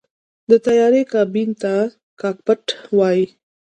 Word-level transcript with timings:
د 0.49 0.51
طیارې 0.65 1.01
کابین 1.13 1.49
ته 1.61 1.73
“کاکپټ” 2.21 2.63
وایي. 2.97 3.25